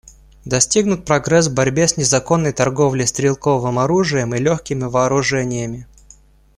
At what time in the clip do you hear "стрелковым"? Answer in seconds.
3.05-3.77